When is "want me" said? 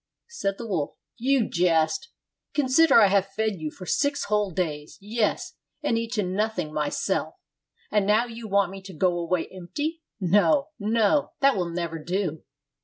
8.47-8.81